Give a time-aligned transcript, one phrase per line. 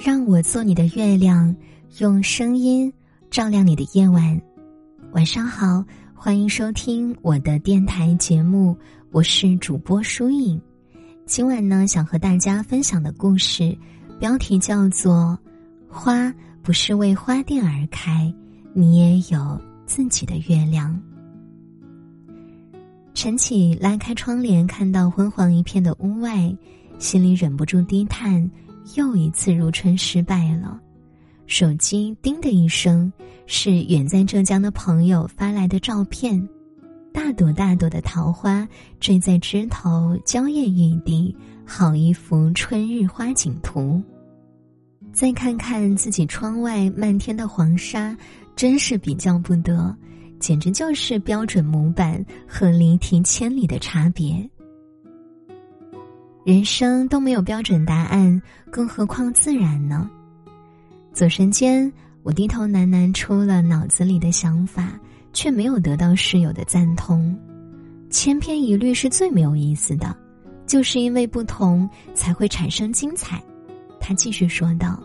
[0.00, 1.52] 让我做你的月亮，
[1.98, 2.90] 用声音
[3.32, 4.40] 照亮你的夜晚。
[5.10, 5.84] 晚上好，
[6.14, 8.76] 欢迎收听我的电台节目，
[9.10, 10.60] 我是主播舒影。
[11.26, 13.76] 今晚呢，想和大家分享的故事，
[14.20, 15.36] 标题叫做
[15.92, 18.32] 《花不是为花店而开，
[18.72, 20.94] 你也有自己的月亮》。
[23.14, 26.56] 晨起拉开窗帘，看到昏黄一片的屋外，
[27.00, 28.48] 心里忍不住低叹。
[28.96, 30.80] 又一次入春失败了，
[31.46, 33.12] 手机叮的一声，
[33.46, 36.48] 是远在浙江的朋友发来的照片，
[37.12, 38.66] 大朵大朵的桃花
[39.00, 44.02] 坠在枝头，娇艳欲滴，好一幅春日花景图。
[45.12, 48.16] 再看看自己窗外漫天的黄沙，
[48.54, 49.94] 真是比较不得，
[50.38, 54.48] 简直就是标准模板和离题千里的差别。
[56.48, 60.08] 人生都没有标准答案，更何况自然呢？
[61.12, 64.98] 左神间，我低头喃喃出了脑子里的想法，
[65.34, 67.38] 却没有得到室友的赞同。
[68.08, 70.16] 千篇一律是最没有意思的，
[70.66, 73.38] 就是因为不同才会产生精彩。
[74.00, 74.98] 他继续说道：“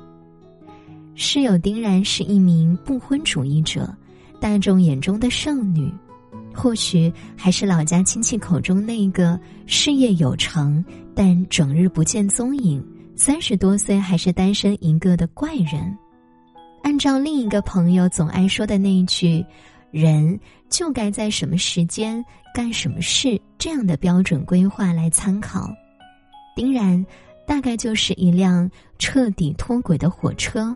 [1.13, 3.93] 室友丁然是一名不婚主义者，
[4.39, 5.93] 大众眼中的剩女。”
[6.53, 10.83] 或许还是老家亲戚口中那个事业有成
[11.15, 15.97] 但整日不见踪影、三十多岁还是单身一个的怪人。
[16.83, 19.43] 按照另一个朋友总爱说的那一句
[19.89, 22.23] “人就该在什么时间
[22.53, 25.69] 干什么事”这样的标准规划来参考，
[26.55, 27.05] 丁然
[27.47, 30.75] 大概就是一辆彻底脱轨的火车。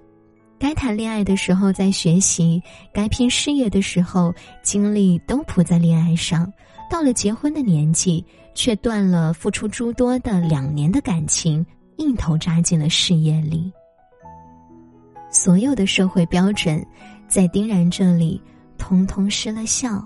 [0.60, 6.52] 该谈恋爱的时候在学习，该拼事业的时候精力都扑在恋爱上，
[6.90, 11.64] 到了结婚的年纪，却断了付出诸多的两年的感情，
[11.96, 13.72] 一头扎进了事业里。
[15.30, 16.84] 所有的社会标准，
[17.28, 18.42] 在丁然这里
[18.78, 20.04] 通通失了效。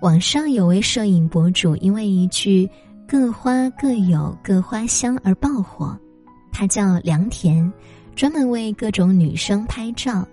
[0.00, 2.70] 网上有位摄影博主，因为一句
[3.06, 5.98] “各花各有各花香”而爆火，
[6.50, 7.70] 他叫良田。
[8.18, 10.26] 专门为各种女生拍照，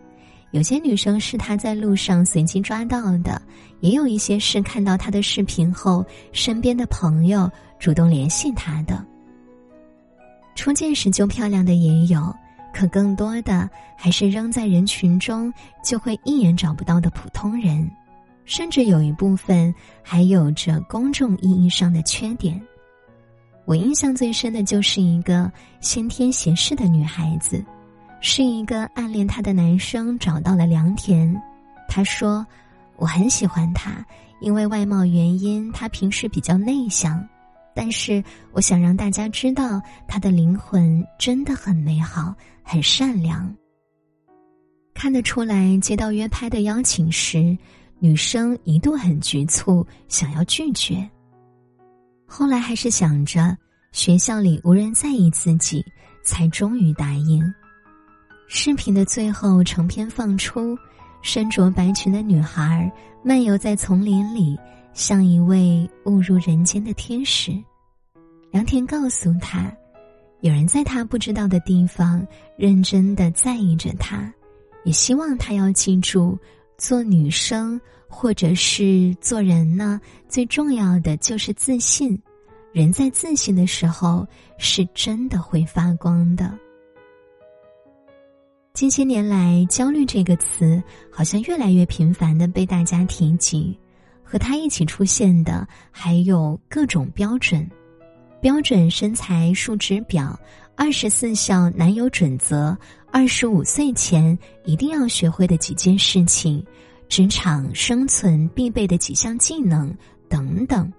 [0.50, 3.40] 有些女生是他在路上随机抓到的，
[3.80, 7.48] 也有一些是看到他的视频后，身边的朋友
[7.78, 9.06] 主动联系他的。
[10.56, 12.36] 初见时就漂亮的也有，
[12.74, 15.54] 可更多的还是扔在人群中
[15.84, 17.88] 就会一眼找不到的普通人，
[18.46, 22.60] 甚至有一部分还有着公众意义上的缺点。
[23.66, 25.52] 我印象最深的就是一个
[25.82, 27.64] 先天斜视的女孩子。
[28.28, 31.40] 是一个暗恋他的男生找到了良田，
[31.88, 32.44] 他说
[32.98, 34.04] ：“我很喜欢他，
[34.42, 37.24] 因为外貌原因，他平时比较内向，
[37.76, 43.56] 但是我想让大家知道他的灵魂真的很美好，很善良。”
[44.96, 47.56] 看得出来，接到约拍的邀请时，
[48.00, 51.08] 女生一度很局促，想要拒绝。
[52.26, 53.56] 后来还是想着
[53.92, 55.86] 学校里无人在意自己，
[56.24, 57.54] 才终于答应。
[58.48, 60.78] 视频的最后，成片放出，
[61.22, 62.92] 身着白裙的女孩
[63.24, 64.58] 漫游在丛林里，
[64.94, 67.52] 像一位误入人间的天使。
[68.52, 69.76] 良田告诉他，
[70.42, 72.26] 有人在他不知道的地方
[72.58, 74.32] 认真的在意着他，
[74.84, 76.38] 也希望他要记住，
[76.78, 82.18] 做女生或者是做人呢，最重要的就是自信。
[82.72, 84.28] 人在自信的时候，
[84.58, 86.54] 是真的会发光的。
[88.76, 93.74] 近些年来，“焦虑”这个词好像越来越频繁的被大家提及，
[94.22, 97.66] 和它一起出现的还有各种标准：
[98.42, 100.38] 标准身材数值表、
[100.76, 102.78] 二十四孝男友准则、
[103.14, 106.62] 二十五岁前一定要学会的几件事情、
[107.08, 109.96] 职场生存必备的几项技能
[110.28, 110.92] 等等。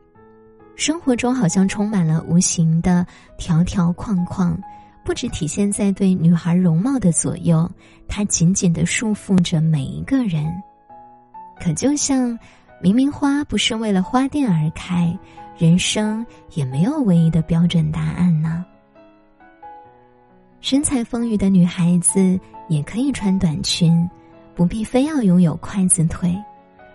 [0.76, 3.06] 生活中好像充满了无形的
[3.36, 4.58] 条条框框。
[5.06, 7.70] 不只体现在对女孩容貌的左右，
[8.08, 10.52] 它紧紧的束缚着每一个人。
[11.60, 12.36] 可就像，
[12.82, 15.16] 明明花不是为了花店而开，
[15.56, 18.66] 人生也没有唯一的标准答案呢。
[20.60, 22.36] 身材丰腴的女孩子
[22.68, 24.10] 也可以穿短裙，
[24.56, 26.32] 不必非要拥有筷子腿；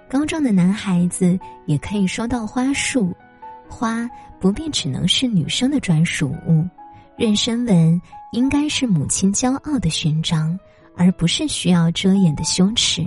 [0.09, 3.15] 高壮的男孩子也可以收到花束，
[3.69, 4.05] 花
[4.37, 6.67] 不必只能是女生的专属物。
[7.21, 8.01] 妊娠纹
[8.31, 10.59] 应该是母亲骄傲的勋章，
[10.97, 13.05] 而不是需要遮掩的羞耻。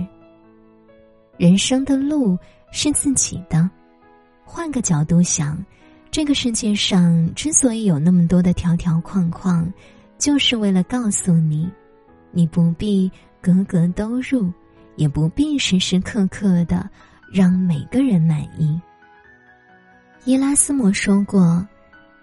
[1.37, 2.37] 人生的路
[2.71, 3.69] 是自己的，
[4.45, 5.61] 换个角度想，
[6.11, 9.69] 这个世界上之所以有那么多的条条框框，
[10.17, 11.69] 就是为了告诉你，
[12.31, 13.11] 你不必
[13.41, 14.49] 格格都入，
[14.95, 16.89] 也不必时时刻刻的
[17.33, 18.79] 让每个人满意。
[20.23, 21.67] 伊拉斯谟说过，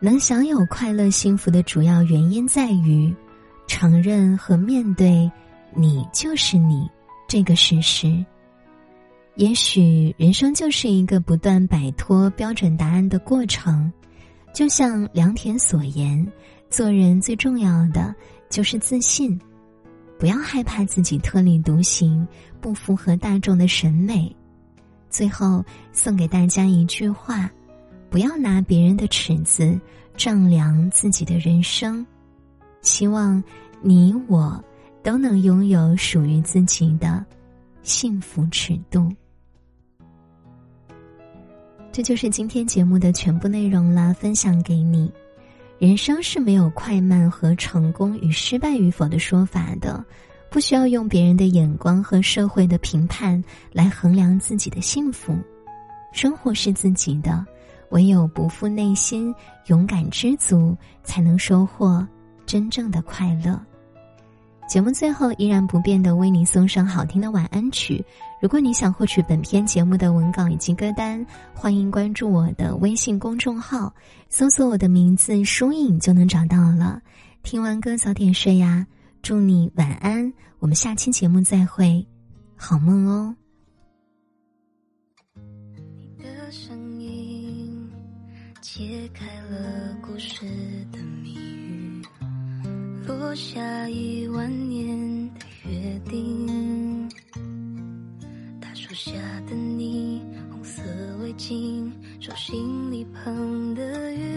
[0.05, 3.15] 能享有快乐幸福的主要原因在于，
[3.69, 5.31] 承认和面对
[5.77, 6.91] 你就是你
[7.29, 8.13] 这个事实。
[9.37, 13.93] 也许人生就是一个不断摆脱标准答案的过程，
[14.53, 16.27] 就像良田所言，
[16.69, 18.13] 做人最重要的
[18.51, 19.41] 就是自信，
[20.19, 22.27] 不要害怕自己特立独行，
[22.61, 24.35] 不符合大众的审美。
[25.09, 27.49] 最后送给大家一句话：
[28.13, 29.81] 不要拿别人的尺子
[30.19, 32.07] 丈量自己的人生。
[32.83, 33.43] 希望
[33.81, 34.63] 你我
[35.03, 37.25] 都能拥有属于自己的
[37.83, 39.11] 幸福尺度。
[41.91, 45.11] 这就是今天节目的全部内容了，分享给你。
[45.79, 50.05] 人生是没有快慢和成功与失败与否的说法的，
[50.51, 53.43] 不需要用别人的眼光和社会的评判
[53.73, 55.35] 来衡量自己的幸福。
[56.13, 57.45] 生活是自己的，
[57.93, 59.35] 唯有不负内心，
[59.67, 62.07] 勇敢知足，才能收获
[62.45, 63.59] 真正的快乐。
[64.69, 68.03] 节目最后依然不变的为你送上好听的晚安曲。
[68.41, 73.93] 如果你想获取本篇节目的文稿以及歌单，欢迎关注我的微信公众号，
[74.31, 77.03] 搜索我的名字“疏影”就能找到了。
[77.43, 78.87] 听完歌早点睡呀，
[79.21, 80.33] 祝你晚安。
[80.59, 82.07] 我们下期节目再会，
[82.57, 83.37] 好梦哦。
[85.35, 87.52] 你的声音
[88.63, 90.47] 揭开了故事
[90.93, 92.01] 的谜语。
[93.09, 97.09] 落下一万年的约定，
[98.61, 99.11] 大树下
[99.49, 100.23] 的你，
[100.53, 100.81] 红色
[101.21, 104.32] 围巾，手心里捧的雨，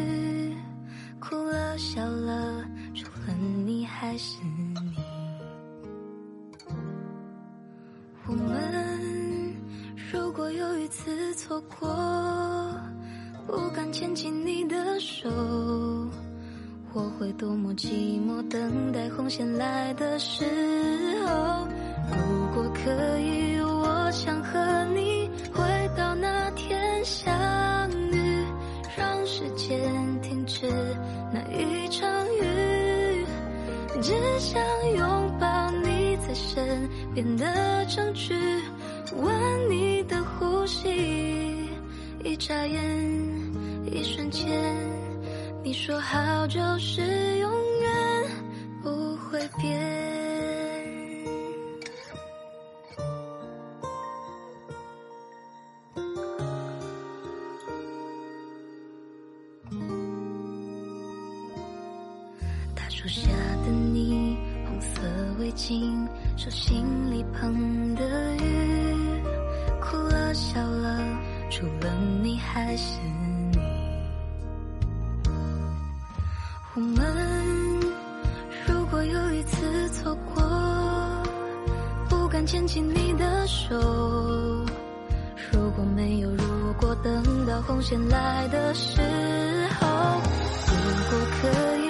[13.97, 15.29] 牵起你的手。
[16.91, 20.43] 我会多么寂寞，等待红线来的时
[21.25, 21.65] 候。
[22.11, 24.59] 如果可以，我想和
[24.93, 25.63] 你回
[25.95, 27.33] 到那天相
[28.11, 28.43] 遇，
[28.97, 29.79] 让时间
[30.21, 30.67] 停止
[31.31, 32.05] 那一场
[32.35, 33.25] 雨。
[34.01, 34.61] 只想
[34.97, 38.33] 拥抱你在身边的证据，
[39.15, 41.69] 闻你的呼吸，
[42.25, 43.34] 一眨眼，
[44.05, 44.47] 瞬间。
[45.63, 47.01] 你说好就是
[47.39, 47.91] 永远
[48.83, 49.81] 不会变。
[62.75, 63.31] 大树下
[63.65, 64.37] 的你，
[64.67, 65.01] 红色
[65.39, 69.23] 围巾，手心里捧的雨，
[69.81, 70.99] 哭了笑了，
[71.49, 71.91] 除了
[72.21, 72.99] 你还是。
[76.77, 77.79] 我们
[78.67, 80.43] 如果又一次错过，
[82.09, 83.73] 不敢牵起你的手。
[85.53, 88.99] 如果没有如果，等到红线来的时
[89.79, 89.87] 候，
[90.67, 90.75] 如
[91.09, 91.84] 果可以，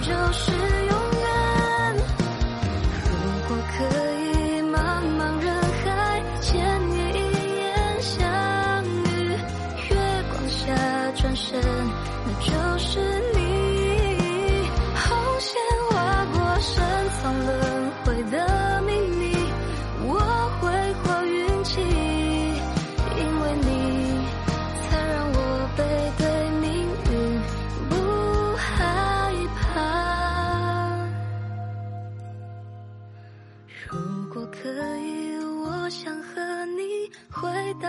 [0.00, 0.79] 就是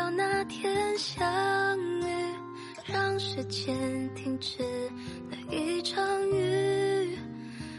[0.02, 2.06] 到那天相遇，
[2.88, 3.20] 让。
[3.20, 3.76] 时间
[4.16, 4.58] 停止
[5.30, 7.16] 那一场雨，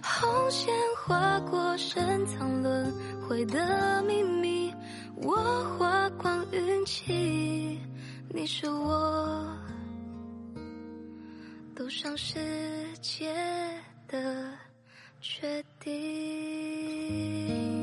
[0.01, 2.95] 红线划过深藏轮
[3.27, 4.73] 回的秘密，
[5.17, 5.35] 我
[5.77, 7.81] 花光运气，
[8.29, 9.45] 你是我
[11.75, 12.39] 赌上世
[13.01, 13.35] 界
[14.07, 14.53] 的
[15.21, 17.82] 决定。